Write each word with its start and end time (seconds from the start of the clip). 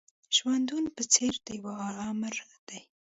ژوندون 0.35 0.85
په 0.95 1.03
څېر 1.13 1.33
د 1.45 1.47
يوه 1.59 1.73
آمر 2.07 2.35
دی. 2.67 2.79